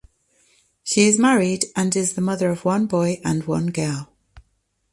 [0.83, 4.09] She is married and is the mother of one boy and one girl.